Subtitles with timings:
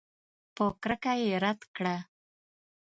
[0.55, 1.95] په کرکه یې رد کړه.